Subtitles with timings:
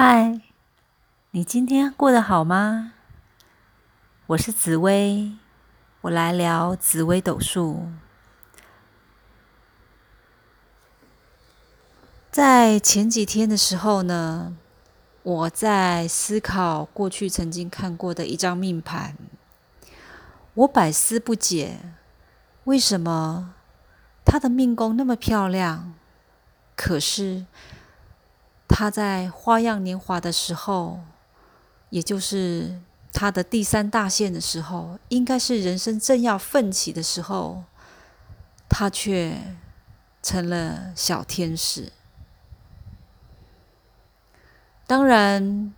[0.00, 0.40] 嗨，
[1.32, 2.92] 你今天过得好吗？
[4.28, 5.32] 我是紫薇，
[6.02, 7.88] 我来聊紫薇斗数。
[12.30, 14.56] 在前几天的时候呢，
[15.24, 19.16] 我在思考过去曾经看过的一张命盘，
[20.54, 21.80] 我百思不解，
[22.62, 23.52] 为什么
[24.24, 25.92] 他的命宫那么漂亮，
[26.76, 27.46] 可是？
[28.68, 31.00] 他在花样年华的时候，
[31.90, 32.80] 也就是
[33.12, 37.64] 他的第三大限的时候，应该是人生正要奋起的时候，
[38.68, 39.56] 他却
[40.22, 41.90] 成了小天使。
[44.86, 45.74] 当然，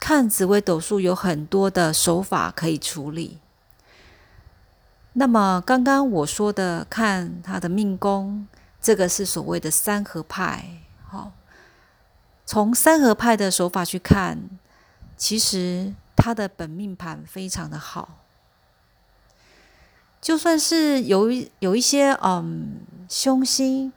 [0.00, 3.40] 看紫微斗数有很多的手法可以处理。
[5.12, 8.46] 那么，刚刚我说的看他的命宫，
[8.80, 10.64] 这个是所谓的三合派，
[11.06, 11.32] 好。
[12.44, 14.38] 从三合派的手法去看，
[15.16, 18.18] 其实他的本命盘非常的好。
[20.20, 23.92] 就算是有有一些嗯凶星，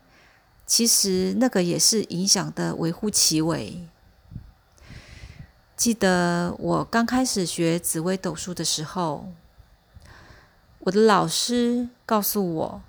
[0.66, 3.86] 其实那个也是影响的微乎其微。
[5.76, 9.28] 记得我刚开始学紫微斗数的时候，
[10.80, 12.82] 我的老师告诉我，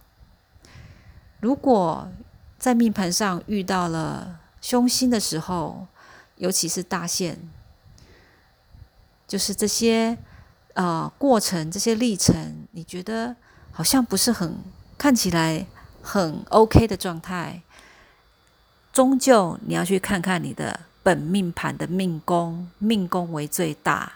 [1.41, 2.09] 如果
[2.59, 4.41] 在命盘上遇到了。
[4.67, 5.87] 凶星的时候，
[6.39, 7.37] 尤其是大限，
[9.25, 10.19] 就是这些
[10.75, 13.37] 呃过程、这些历程，你觉得
[13.71, 14.59] 好像不是很
[14.99, 15.65] 看起来
[16.03, 17.63] 很 OK 的状态，
[18.93, 24.15] 终究你要去看看你的本命盘的命宫，命宫为最大。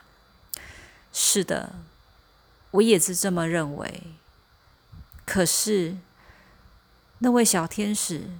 [1.13, 1.77] 是的，
[2.73, 4.03] 我也是这么认为。
[5.25, 5.97] 可是
[7.21, 8.31] 那位小天使。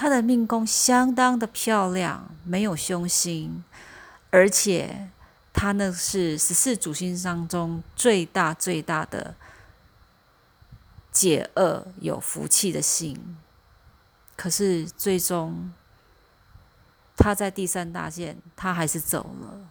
[0.00, 3.64] 他的命宫相当的漂亮，没有凶星，
[4.30, 5.10] 而且
[5.52, 9.34] 他那是十四主星当中最大最大的
[11.10, 13.36] 解厄有福气的星。
[14.36, 15.72] 可是最终
[17.16, 19.68] 他在第三大件，他还是走了。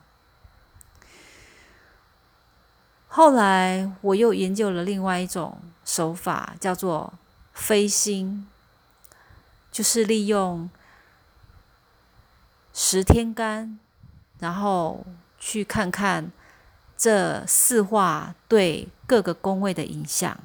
[3.08, 7.14] 后来我又研究了另外一种手法，叫做
[7.54, 8.46] 飞星。
[9.78, 10.72] 就是利用
[12.74, 13.78] 十天干，
[14.40, 15.06] 然后
[15.38, 16.32] 去看看
[16.98, 20.36] 这四化对各个宫位的影响。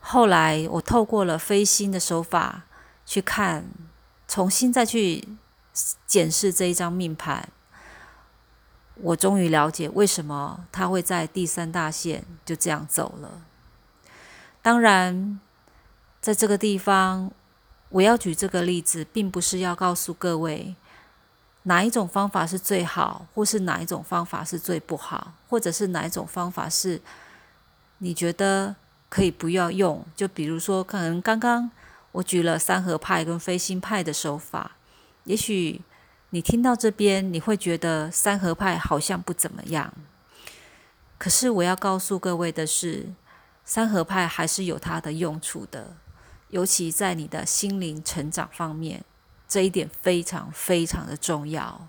[0.00, 2.64] 后来我透过了飞星的手法
[3.06, 3.66] 去看，
[4.26, 5.28] 重新再去
[6.04, 7.48] 检视这一张命盘，
[8.96, 13.42] 我终于了解为什么他会在第三大线就这样走了。
[14.60, 15.38] 当然。
[16.22, 17.32] 在这个地方，
[17.88, 20.76] 我要举这个例子，并不是要告诉各位
[21.64, 27.02] 哪一种方法是最好，或是哪一种方法是最不好，或者是哪一种方法是
[27.98, 28.76] 你觉得
[29.08, 30.06] 可以不要用。
[30.14, 31.68] 就比如说，可能刚刚
[32.12, 34.76] 我举了三合派跟飞星派的手法，
[35.24, 35.80] 也许
[36.30, 39.92] 你听到这边，你会觉得三合派好像不怎么样。
[41.18, 43.08] 可是我要告诉各位的是，
[43.64, 45.96] 三合派还是有它的用处的。
[46.52, 49.02] 尤其在你的心灵成长方面，
[49.48, 51.88] 这一点非常非常的重要。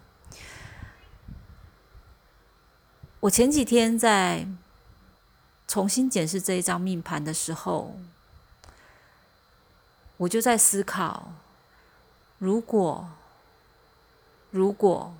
[3.19, 4.47] 我前几天在
[5.67, 7.99] 重新检视这一张命盘的时候，
[10.15, 11.33] 我就在思考：
[12.37, 13.09] 如果
[14.49, 15.13] 如果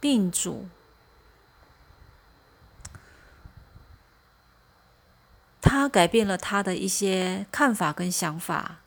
[0.00, 0.68] 病主。
[5.74, 8.78] 他改变了他的一些看法跟想法，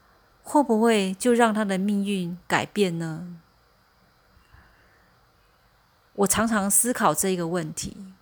[0.41, 3.35] 会不会就让他的命运改变呢？
[6.13, 8.13] 我常常思考这个问题，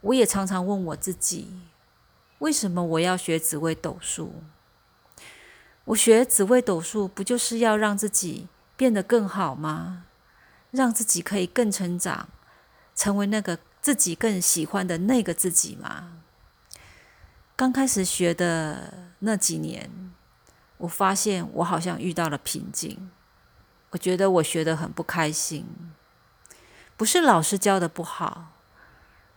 [0.00, 1.60] 我也常常问我自己：
[2.40, 4.42] 为什么我要学紫微斗数？
[5.84, 10.06] 我学紫微斗数，不就是要让自己变得更好吗？
[10.72, 12.28] 让自己可以更成长，
[12.96, 16.24] 成为那个自己更喜欢的那个自己吗？
[17.56, 19.90] 刚开始学的那几年，
[20.76, 23.10] 我发现我好像遇到了瓶颈。
[23.90, 25.64] 我觉得我学的很不开心，
[26.98, 28.52] 不是老师教的不好，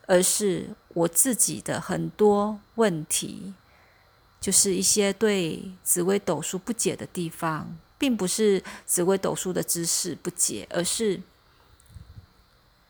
[0.05, 3.53] 而是我自己的很多问题，
[4.41, 11.21] 就是一些对紫微斗数不解的地方，并不是紫微斗数的知识不解，而是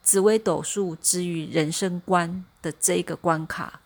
[0.02, 3.82] 紫微斗数之于人生观的这个关卡。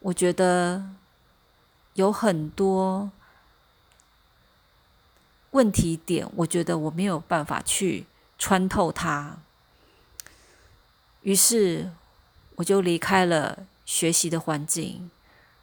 [0.00, 0.82] 我觉得
[1.94, 3.10] 有很多
[5.50, 8.06] 问题点，我觉得我没有办法去
[8.38, 9.36] 穿透它，
[11.22, 11.90] 于是
[12.56, 15.10] 我就离开了学习的环境，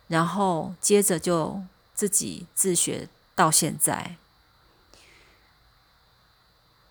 [0.07, 1.63] 然后接着就
[1.95, 4.17] 自己自学到现在，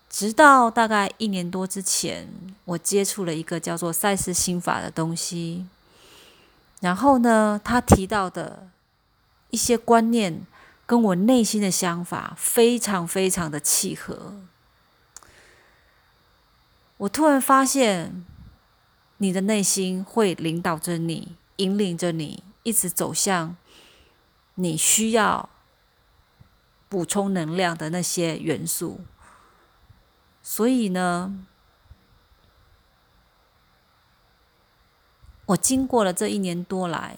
[0.09, 2.27] 直到大概一年多之前，
[2.65, 5.67] 我接触了一个叫做赛斯心法的东西，
[6.81, 8.69] 然后呢，他提到的
[9.49, 10.45] 一些观念。
[10.87, 14.35] 跟我内心的想法非常非常的契合。
[16.95, 18.25] 我突然发现，
[19.17, 23.57] 你的内心会领导着你，引领着你，一直走向
[24.55, 25.49] 你需要
[26.87, 29.01] 补充能量的那些元素。
[30.41, 31.37] 所以呢，
[35.47, 37.17] 我经过了这一年多来。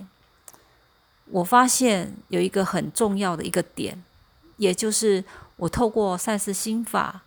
[1.31, 4.03] 我发现有一个很重要的一个点，
[4.57, 5.23] 也就是
[5.57, 7.21] 我透过赛斯心法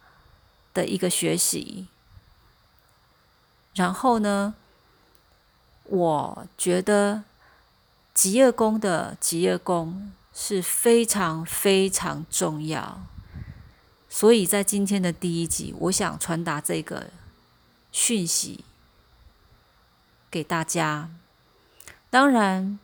[0.75, 1.87] 的一个学习，
[3.75, 4.55] 然后呢，
[5.85, 7.23] 我觉得
[8.13, 13.03] 极恶功的极恶功是非常非常重要，
[14.09, 17.11] 所以在今天的第一集，我想传达这个
[17.93, 18.65] 讯息
[20.33, 21.11] 给大家。
[22.11, 22.81] 当然。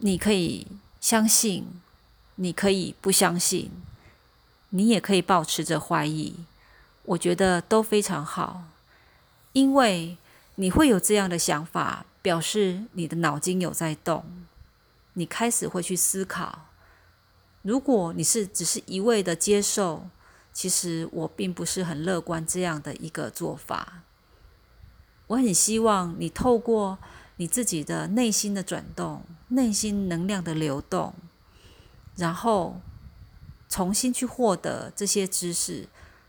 [0.00, 0.66] 你可以
[1.00, 1.80] 相信，
[2.34, 3.70] 你可以不相信，
[4.68, 6.34] 你也可以保持着怀疑。
[7.04, 8.64] 我觉得都非常好，
[9.54, 10.18] 因为
[10.56, 14.22] 你会有这样的想法，表示你的脑筋有在动，
[15.14, 16.66] 你开始会去思考。
[17.62, 20.10] 如果你是只是一味的接受，
[20.52, 24.02] 其实我并不是很乐观这样的一个做法。
[25.28, 26.98] 我很希望你透过。
[27.38, 31.12] 你自己的内心的转动，内心能量的流动，
[32.16, 32.80] 然后
[33.68, 35.86] 重新去获得这些知识，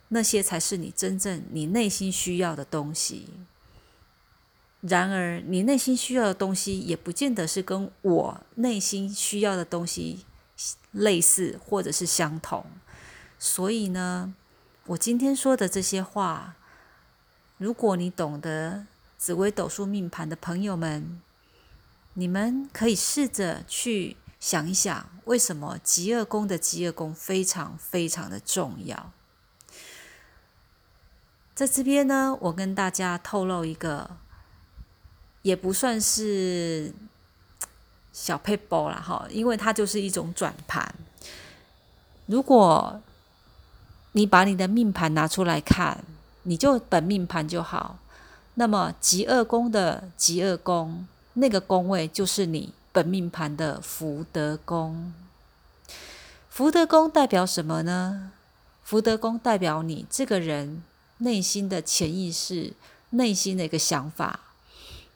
[0.09, 3.29] 那些才是你真正你内心需要的东西。
[4.81, 10.25] 然而，你内心需要的东西也不见得是跟我内心需要的东西
[10.91, 12.65] 类似或者是相同。
[13.39, 14.35] 所以呢，
[14.87, 16.57] 我今天说的这些话，
[17.57, 18.85] 如果你懂得。
[19.19, 21.19] 紫微斗数命盘的朋友们，
[22.13, 29.11] 你们可以试着去想一想，为什么极恶宫的极恶宫非常非常的重要？
[31.55, 34.17] 在这边呢，我跟大家透露一个，
[35.41, 36.93] 也不算是
[38.13, 40.93] 小 paper 了哈，因为它就是一种转盘。
[42.27, 43.01] 如果
[44.11, 46.03] 你把你的命盘拿出来看，
[46.47, 47.99] 你就本命盘就好。
[48.55, 55.13] 那么极恶宫的极恶宫，那个宫位就是你本命盘的福德宫。
[56.49, 58.31] 福德宫代表什么呢？
[58.81, 60.81] 福德宫代表你这个人
[61.17, 62.73] 内心的潜意识、
[63.11, 64.39] 内心的一个想法。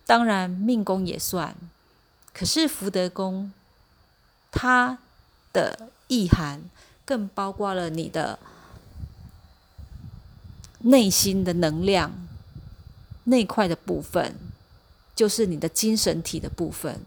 [0.06, 1.56] 当然命宫也算，
[2.34, 3.54] 可是福德宫
[4.52, 5.00] 它
[5.54, 6.62] 的意涵
[7.06, 8.38] 更包括了你的
[10.84, 12.12] 内心的能量。
[13.26, 14.36] 那块的部分，
[15.16, 17.00] 就是你的精神体的部分。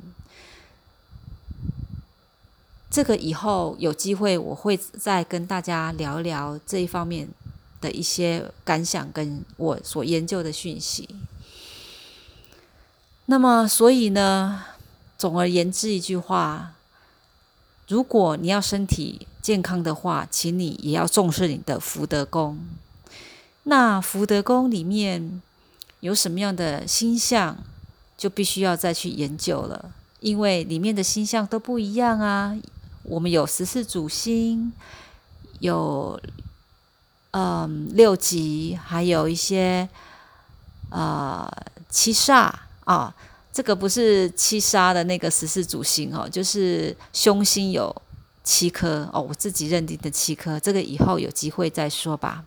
[2.88, 7.28] 这个以后有机会，我会再跟大家聊聊这一方面
[7.80, 11.08] 的一些感想，跟我所研究的讯息。
[13.26, 14.64] 那么，所以呢，
[15.18, 16.74] 总而言之一句话，
[17.88, 22.60] 如果你要身体健康的话，请你也要重视你的福德宫。
[23.64, 25.42] 那福德宫里面。
[26.00, 27.56] 有什么样的星象，
[28.18, 29.90] 就必须要再去研究了，
[30.20, 32.54] 因为里面的星象都不一样啊。
[33.04, 34.70] 我们有十四主星，
[35.60, 36.20] 有
[37.30, 39.88] 嗯六级，还有一些
[40.90, 41.50] 呃
[41.88, 42.52] 七煞
[42.84, 43.14] 啊。
[43.50, 48.02] 这个不是七杀的那个十四主星哦，就是凶星有
[48.42, 50.60] 七颗哦，我自己认定的七颗。
[50.60, 52.44] 这个以后有机会再说吧。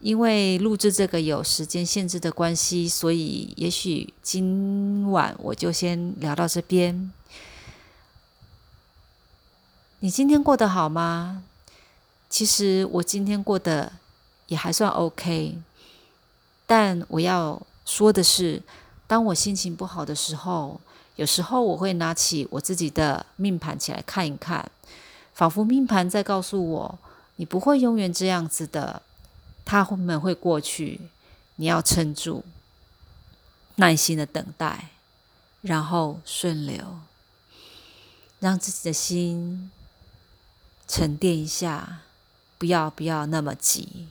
[0.00, 7.12] 因为录制这个有时间限制的关系，所以也许今晚我就先聊到这边。
[9.98, 11.42] 你今天过得好吗？
[12.30, 13.92] 其实我今天过得
[14.46, 15.58] 也还算 OK，
[16.66, 18.62] 但我要说的是，
[19.08, 20.80] 当我心情不好的时候，
[21.16, 24.70] 有时候我会拿起我自己的命盘起来看一看，
[25.34, 26.98] 仿佛命盘在告诉我：
[27.34, 29.02] 你不会永远这样子的。
[29.68, 30.98] 他们会过去，
[31.56, 32.42] 你要撑住，
[33.74, 34.88] 耐心的等待，
[35.60, 37.00] 然后顺流，
[38.40, 39.70] 让自己的心
[40.88, 42.00] 沉淀一下，
[42.56, 44.08] 不要不要那么急，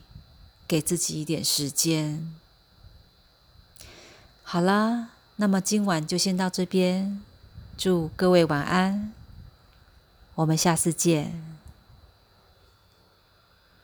[0.67, 2.35] 给自己一点时间。
[4.43, 7.19] 好啦，那么今晚就先到这边，
[7.75, 9.11] 祝各位晚安，
[10.35, 11.56] 我们下次见。